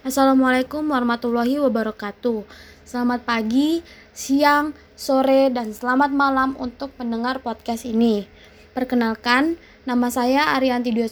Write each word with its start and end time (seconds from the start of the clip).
Assalamualaikum 0.00 0.80
warahmatullahi 0.88 1.60
wabarakatuh. 1.60 2.48
Selamat 2.88 3.20
pagi, 3.20 3.84
siang, 4.16 4.72
sore, 4.96 5.52
dan 5.52 5.76
selamat 5.76 6.08
malam 6.16 6.56
untuk 6.56 6.88
pendengar 6.96 7.44
podcast 7.44 7.84
ini. 7.84 8.24
Perkenalkan, 8.72 9.60
nama 9.84 10.08
saya 10.08 10.56
Arianti 10.56 10.88
Dwi 10.88 11.04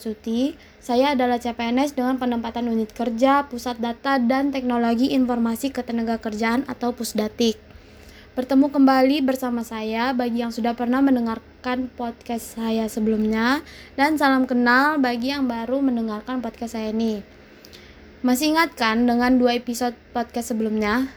Saya 0.81 1.13
adalah 1.13 1.37
CPNS 1.37 1.93
dengan 1.93 2.17
penempatan 2.17 2.65
unit 2.65 2.89
kerja 2.89 3.45
Pusat 3.45 3.77
Data 3.77 4.17
dan 4.17 4.49
Teknologi 4.49 5.13
Informasi 5.13 5.69
Ketenagakerjaan 5.69 6.65
atau 6.65 6.89
Pusdatik. 6.89 7.61
Bertemu 8.33 8.73
kembali 8.73 9.21
bersama 9.21 9.61
saya 9.61 10.17
bagi 10.17 10.41
yang 10.41 10.49
sudah 10.49 10.73
pernah 10.73 10.97
mendengarkan 11.05 11.93
podcast 11.93 12.57
saya 12.57 12.89
sebelumnya 12.89 13.61
dan 13.93 14.17
salam 14.17 14.49
kenal 14.49 14.97
bagi 14.97 15.29
yang 15.29 15.45
baru 15.45 15.77
mendengarkan 15.77 16.41
podcast 16.41 16.73
saya 16.73 16.89
ini. 16.89 17.37
Masih 18.19 18.51
ingat 18.51 18.75
kan 18.75 19.07
dengan 19.07 19.39
dua 19.39 19.55
episode 19.55 19.95
podcast 20.11 20.51
sebelumnya? 20.51 21.07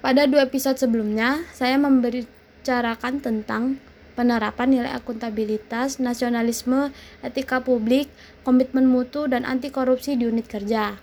Pada 0.00 0.24
dua 0.24 0.48
episode 0.48 0.80
sebelumnya, 0.80 1.44
saya 1.52 1.76
membicarakan 1.76 3.20
tentang 3.20 3.76
penerapan 4.16 4.72
nilai 4.72 4.96
akuntabilitas, 4.96 6.00
nasionalisme, 6.00 6.88
etika 7.20 7.60
publik, 7.60 8.08
komitmen 8.48 8.88
mutu, 8.88 9.28
dan 9.28 9.44
anti 9.44 9.68
korupsi 9.68 10.16
di 10.16 10.24
unit 10.24 10.48
kerja. 10.48 10.96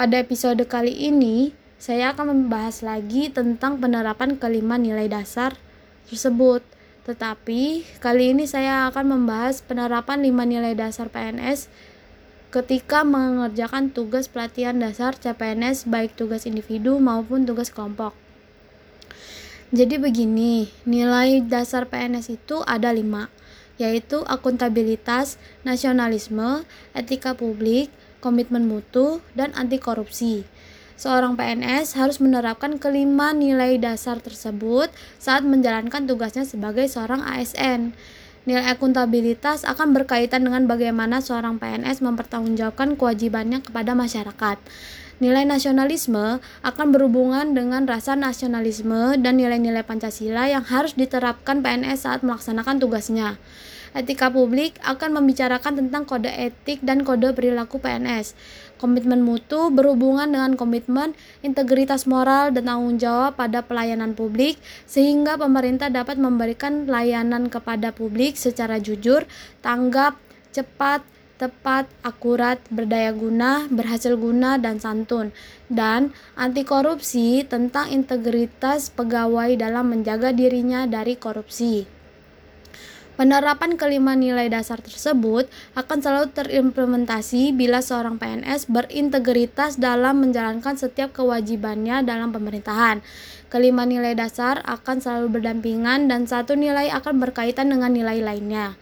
Pada 0.00 0.16
episode 0.16 0.64
kali 0.64 0.96
ini, 1.12 1.52
saya 1.76 2.16
akan 2.16 2.32
membahas 2.32 2.80
lagi 2.80 3.28
tentang 3.28 3.76
penerapan 3.84 4.40
kelima 4.40 4.80
nilai 4.80 5.12
dasar 5.12 5.60
tersebut. 6.08 6.64
Tetapi 7.04 7.84
kali 8.00 8.32
ini 8.32 8.48
saya 8.48 8.88
akan 8.88 9.12
membahas 9.12 9.60
penerapan 9.60 10.24
lima 10.24 10.48
nilai 10.48 10.72
dasar 10.72 11.12
PNS 11.12 11.68
ketika 12.54 13.02
mengerjakan 13.02 13.90
tugas 13.90 14.30
pelatihan 14.30 14.78
dasar 14.78 15.18
CPNS 15.18 15.90
baik 15.90 16.14
tugas 16.14 16.46
individu 16.46 17.02
maupun 17.02 17.42
tugas 17.42 17.74
kelompok. 17.74 18.14
Jadi 19.74 19.98
begini, 19.98 20.70
nilai 20.86 21.42
dasar 21.42 21.90
PNS 21.90 22.30
itu 22.30 22.62
ada 22.62 22.94
lima, 22.94 23.26
yaitu 23.74 24.22
akuntabilitas, 24.30 25.34
nasionalisme, 25.66 26.62
etika 26.94 27.34
publik, 27.34 27.90
komitmen 28.22 28.70
mutu, 28.70 29.18
dan 29.34 29.50
anti 29.58 29.82
korupsi. 29.82 30.46
Seorang 30.94 31.34
PNS 31.34 31.98
harus 31.98 32.22
menerapkan 32.22 32.78
kelima 32.78 33.34
nilai 33.34 33.82
dasar 33.82 34.22
tersebut 34.22 34.94
saat 35.18 35.42
menjalankan 35.42 36.06
tugasnya 36.06 36.46
sebagai 36.46 36.86
seorang 36.86 37.18
ASN. 37.18 37.98
Nilai 38.44 38.76
akuntabilitas 38.76 39.64
akan 39.64 39.96
berkaitan 39.96 40.44
dengan 40.44 40.68
bagaimana 40.68 41.24
seorang 41.24 41.56
PNS 41.56 42.04
mempertanggungjawabkan 42.04 43.00
kewajibannya 43.00 43.64
kepada 43.64 43.96
masyarakat. 43.96 44.60
Nilai 45.22 45.46
nasionalisme 45.46 46.42
akan 46.66 46.86
berhubungan 46.90 47.54
dengan 47.54 47.86
rasa 47.86 48.18
nasionalisme 48.18 49.14
dan 49.22 49.38
nilai-nilai 49.38 49.86
Pancasila 49.86 50.50
yang 50.50 50.66
harus 50.66 50.98
diterapkan 50.98 51.62
PNS 51.62 52.02
saat 52.02 52.26
melaksanakan 52.26 52.82
tugasnya. 52.82 53.38
Etika 53.94 54.26
publik 54.26 54.74
akan 54.82 55.22
membicarakan 55.22 55.78
tentang 55.78 56.02
kode 56.02 56.26
etik 56.26 56.82
dan 56.82 57.06
kode 57.06 57.30
perilaku 57.30 57.78
PNS. 57.78 58.34
Komitmen 58.82 59.22
mutu 59.22 59.70
berhubungan 59.70 60.26
dengan 60.26 60.58
komitmen, 60.58 61.14
integritas 61.46 62.10
moral, 62.10 62.50
dan 62.50 62.66
tanggung 62.66 62.98
jawab 62.98 63.38
pada 63.38 63.62
pelayanan 63.62 64.18
publik, 64.18 64.58
sehingga 64.90 65.38
pemerintah 65.38 65.94
dapat 65.94 66.18
memberikan 66.18 66.90
layanan 66.90 67.46
kepada 67.46 67.94
publik 67.94 68.34
secara 68.34 68.82
jujur, 68.82 69.30
tanggap, 69.62 70.18
cepat, 70.50 71.06
tepat, 71.34 71.90
akurat, 72.06 72.62
berdaya 72.70 73.10
guna, 73.10 73.66
berhasil 73.66 74.14
guna, 74.14 74.56
dan 74.56 74.78
santun, 74.78 75.34
dan 75.66 76.14
anti 76.38 76.62
korupsi 76.62 77.42
tentang 77.42 77.90
integritas 77.90 78.88
pegawai 78.94 79.58
dalam 79.58 79.90
menjaga 79.90 80.30
dirinya 80.30 80.86
dari 80.86 81.18
korupsi. 81.18 81.90
Penerapan 83.14 83.78
kelima 83.78 84.18
nilai 84.18 84.50
dasar 84.50 84.82
tersebut 84.82 85.46
akan 85.78 85.98
selalu 86.02 86.34
terimplementasi 86.34 87.54
bila 87.54 87.78
seorang 87.78 88.18
PNS 88.18 88.66
berintegritas 88.66 89.78
dalam 89.78 90.18
menjalankan 90.18 90.74
setiap 90.74 91.14
kewajibannya 91.14 92.02
dalam 92.02 92.34
pemerintahan. 92.34 93.06
Kelima 93.54 93.86
nilai 93.86 94.18
dasar 94.18 94.58
akan 94.66 94.98
selalu 94.98 95.38
berdampingan 95.38 96.10
dan 96.10 96.26
satu 96.26 96.58
nilai 96.58 96.90
akan 96.90 97.22
berkaitan 97.22 97.70
dengan 97.70 97.94
nilai 97.94 98.18
lainnya. 98.18 98.74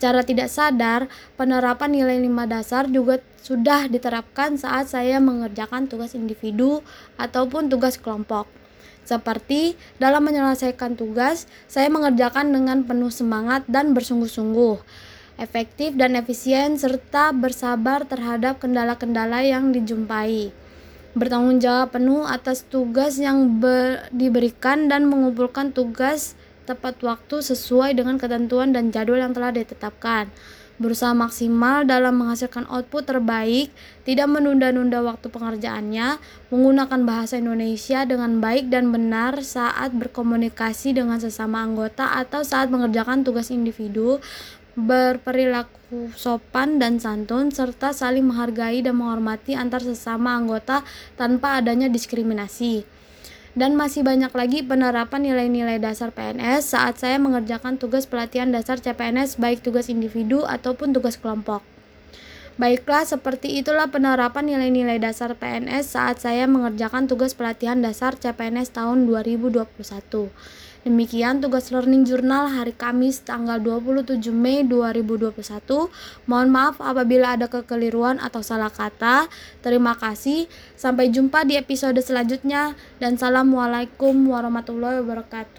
Secara 0.00 0.24
tidak 0.24 0.48
sadar, 0.48 1.12
penerapan 1.36 1.92
nilai 1.92 2.16
lima 2.24 2.48
dasar 2.48 2.88
juga 2.88 3.20
sudah 3.44 3.84
diterapkan 3.84 4.56
saat 4.56 4.88
saya 4.88 5.20
mengerjakan 5.20 5.92
tugas 5.92 6.16
individu 6.16 6.80
ataupun 7.20 7.68
tugas 7.68 8.00
kelompok. 8.00 8.48
Seperti 9.04 9.76
dalam 10.00 10.24
menyelesaikan 10.24 10.96
tugas, 10.96 11.44
saya 11.68 11.92
mengerjakan 11.92 12.48
dengan 12.48 12.88
penuh 12.88 13.12
semangat 13.12 13.68
dan 13.68 13.92
bersungguh-sungguh, 13.92 14.80
efektif 15.36 15.92
dan 16.00 16.16
efisien, 16.16 16.80
serta 16.80 17.36
bersabar 17.36 18.08
terhadap 18.08 18.56
kendala-kendala 18.56 19.44
yang 19.44 19.68
dijumpai. 19.68 20.48
Bertanggung 21.12 21.60
jawab 21.60 21.92
penuh 21.92 22.24
atas 22.24 22.64
tugas 22.64 23.20
yang 23.20 23.60
diberikan 24.16 24.88
dan 24.88 25.12
mengumpulkan 25.12 25.76
tugas 25.76 26.39
tepat 26.70 27.02
waktu 27.02 27.42
sesuai 27.42 27.98
dengan 27.98 28.14
ketentuan 28.14 28.70
dan 28.70 28.94
jadwal 28.94 29.18
yang 29.18 29.34
telah 29.34 29.50
ditetapkan. 29.50 30.30
Berusaha 30.80 31.12
maksimal 31.12 31.84
dalam 31.84 32.16
menghasilkan 32.16 32.64
output 32.64 33.04
terbaik, 33.04 33.68
tidak 34.08 34.32
menunda-nunda 34.32 35.04
waktu 35.04 35.28
pengerjaannya, 35.28 36.16
menggunakan 36.48 37.00
bahasa 37.04 37.36
Indonesia 37.36 38.08
dengan 38.08 38.40
baik 38.40 38.72
dan 38.72 38.88
benar 38.88 39.44
saat 39.44 39.92
berkomunikasi 39.92 40.96
dengan 40.96 41.20
sesama 41.20 41.60
anggota 41.60 42.16
atau 42.16 42.40
saat 42.40 42.72
mengerjakan 42.72 43.28
tugas 43.28 43.52
individu, 43.52 44.24
berperilaku 44.72 46.16
sopan 46.16 46.80
dan 46.80 46.96
santun, 46.96 47.52
serta 47.52 47.92
saling 47.92 48.24
menghargai 48.24 48.80
dan 48.80 48.96
menghormati 48.96 49.52
antar 49.52 49.84
sesama 49.84 50.32
anggota 50.32 50.80
tanpa 51.20 51.60
adanya 51.60 51.92
diskriminasi 51.92 52.99
dan 53.58 53.74
masih 53.74 54.06
banyak 54.06 54.30
lagi 54.30 54.62
penerapan 54.62 55.26
nilai-nilai 55.26 55.82
dasar 55.82 56.14
PNS 56.14 56.70
saat 56.70 57.02
saya 57.02 57.18
mengerjakan 57.18 57.82
tugas 57.82 58.06
pelatihan 58.06 58.54
dasar 58.54 58.78
CPNS 58.78 59.42
baik 59.42 59.66
tugas 59.66 59.90
individu 59.90 60.46
ataupun 60.46 60.94
tugas 60.94 61.18
kelompok. 61.18 61.66
Baiklah, 62.60 63.08
seperti 63.08 63.56
itulah 63.56 63.88
penerapan 63.88 64.44
nilai-nilai 64.44 65.00
dasar 65.00 65.32
PNS 65.32 65.96
saat 65.96 66.20
saya 66.20 66.44
mengerjakan 66.44 67.08
tugas 67.08 67.32
pelatihan 67.32 67.80
dasar 67.80 68.20
CPNS 68.20 68.76
tahun 68.76 69.08
2021. 69.08 69.64
Demikian 70.80 71.44
tugas 71.44 71.68
learning 71.68 72.08
jurnal 72.08 72.48
hari 72.48 72.72
Kamis 72.72 73.20
tanggal 73.20 73.60
27 73.60 74.16
Mei 74.32 74.64
2021. 74.64 75.92
Mohon 76.24 76.48
maaf 76.48 76.80
apabila 76.80 77.36
ada 77.36 77.52
kekeliruan 77.52 78.16
atau 78.16 78.40
salah 78.40 78.72
kata. 78.72 79.28
Terima 79.60 79.92
kasih. 79.92 80.48
Sampai 80.80 81.12
jumpa 81.12 81.44
di 81.44 81.60
episode 81.60 82.00
selanjutnya 82.00 82.72
dan 82.96 83.20
assalamualaikum 83.20 84.32
warahmatullahi 84.32 85.04
wabarakatuh. 85.04 85.58